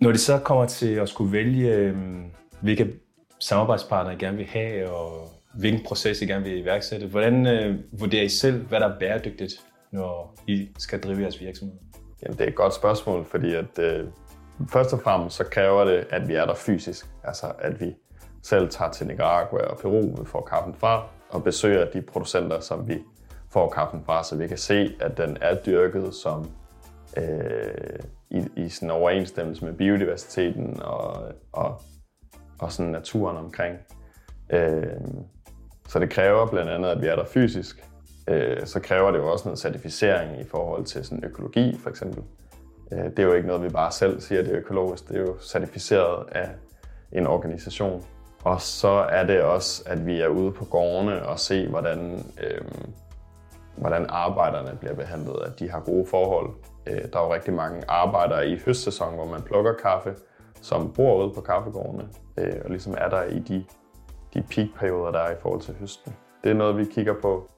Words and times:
Når 0.00 0.10
det 0.10 0.20
så 0.20 0.38
kommer 0.38 0.66
til 0.66 0.94
at 0.94 1.08
skulle 1.08 1.32
vælge, 1.32 1.74
øhm, 1.74 2.24
hvilke 2.60 2.92
samarbejdspartnere 3.38 4.14
I 4.14 4.18
gerne 4.18 4.36
vil 4.36 4.46
have, 4.46 4.90
og 4.90 5.28
hvilken 5.54 5.84
proces 5.84 6.22
I 6.22 6.26
gerne 6.26 6.44
vil 6.44 6.58
iværksætte, 6.58 7.06
hvordan 7.06 7.46
øh, 7.46 7.78
vurderer 7.92 8.22
I 8.22 8.28
selv, 8.28 8.66
hvad 8.66 8.80
der 8.80 8.88
er 8.88 8.98
bæredygtigt, 8.98 9.52
når 9.92 10.34
I 10.46 10.68
skal 10.78 11.00
drive 11.00 11.20
jeres 11.20 11.40
virksomhed? 11.40 11.76
Jamen, 12.22 12.38
det 12.38 12.44
er 12.44 12.48
et 12.48 12.54
godt 12.54 12.74
spørgsmål, 12.74 13.24
fordi 13.24 13.54
at, 13.54 13.78
øh, 13.78 14.06
først 14.68 14.92
og 14.92 15.00
fremmest 15.00 15.36
så 15.36 15.44
kræver 15.44 15.84
det, 15.84 16.06
at 16.10 16.28
vi 16.28 16.34
er 16.34 16.46
der 16.46 16.54
fysisk. 16.54 17.06
Altså, 17.24 17.52
at 17.58 17.80
vi 17.80 17.94
selv 18.42 18.68
tager 18.70 18.90
til 18.90 19.06
Nicaragua 19.06 19.60
og 19.62 19.78
Peru, 19.78 20.00
vi 20.00 20.26
får 20.26 20.48
kaffen 20.50 20.74
fra, 20.74 21.08
og 21.30 21.44
besøger 21.44 21.90
de 21.90 22.02
producenter, 22.02 22.60
som 22.60 22.88
vi 22.88 22.98
får 23.50 23.68
kaffen 23.68 24.02
fra, 24.06 24.24
så 24.24 24.36
vi 24.36 24.46
kan 24.48 24.58
se, 24.58 24.94
at 25.00 25.16
den 25.16 25.36
er 25.40 25.54
dyrket 25.54 26.14
som 26.14 26.50
øh, 27.16 27.24
i, 28.30 28.44
i 28.56 28.68
sådan 28.68 28.90
overensstemmelse 28.90 29.64
med 29.64 29.72
biodiversiteten 29.72 30.82
og, 30.82 31.32
og, 31.52 31.80
og 32.58 32.72
sådan 32.72 32.92
naturen 32.92 33.36
omkring. 33.36 33.78
Øh, 34.50 34.86
så 35.88 35.98
det 35.98 36.10
kræver 36.10 36.46
blandt 36.46 36.70
andet, 36.70 36.88
at 36.88 37.02
vi 37.02 37.06
er 37.06 37.16
der 37.16 37.24
fysisk. 37.24 37.84
Øh, 38.28 38.66
så 38.66 38.80
kræver 38.80 39.10
det 39.10 39.18
jo 39.18 39.32
også 39.32 39.44
noget 39.44 39.58
certificering 39.58 40.40
i 40.40 40.44
forhold 40.44 40.84
til 40.84 41.04
sådan 41.04 41.24
økologi, 41.24 41.78
for 41.82 41.90
eksempel. 41.90 42.22
Øh, 42.92 43.04
det 43.04 43.18
er 43.18 43.22
jo 43.22 43.32
ikke 43.32 43.48
noget, 43.48 43.62
vi 43.62 43.68
bare 43.68 43.92
selv 43.92 44.20
siger, 44.20 44.42
det 44.42 44.52
er 44.52 44.58
økologisk. 44.58 45.08
Det 45.08 45.16
er 45.16 45.20
jo 45.20 45.36
certificeret 45.40 46.26
af 46.32 46.50
en 47.12 47.26
organisation. 47.26 48.04
Og 48.44 48.60
så 48.60 48.88
er 48.88 49.26
det 49.26 49.42
også, 49.42 49.82
at 49.86 50.06
vi 50.06 50.20
er 50.20 50.28
ude 50.28 50.52
på 50.52 50.64
gårdene 50.64 51.26
og 51.26 51.38
se, 51.38 51.68
hvordan, 51.68 52.24
øh, 52.42 52.60
hvordan 53.80 54.06
arbejderne 54.08 54.76
bliver 54.80 54.94
behandlet, 54.94 55.42
at 55.46 55.58
de 55.58 55.70
har 55.70 55.80
gode 55.80 56.06
forhold. 56.06 56.50
Øh, 56.86 57.02
der 57.12 57.18
er 57.18 57.24
jo 57.26 57.34
rigtig 57.34 57.54
mange 57.54 57.82
arbejdere 57.88 58.48
i 58.48 58.58
høstsæson, 58.64 59.14
hvor 59.14 59.26
man 59.26 59.42
plukker 59.42 59.72
kaffe, 59.72 60.14
som 60.62 60.92
bor 60.92 61.24
ude 61.24 61.34
på 61.34 61.40
kaffegårdene, 61.40 62.08
øh, 62.38 62.54
og 62.64 62.70
ligesom 62.70 62.94
er 62.98 63.08
der 63.08 63.22
i 63.22 63.38
de, 63.38 63.64
de 64.34 64.42
peakperioder, 64.42 65.10
der 65.10 65.18
er 65.18 65.32
i 65.32 65.36
forhold 65.40 65.60
til 65.60 65.74
høsten. 65.80 66.16
Det 66.44 66.50
er 66.50 66.54
noget, 66.54 66.76
vi 66.76 66.84
kigger 66.84 67.14
på 67.22 67.50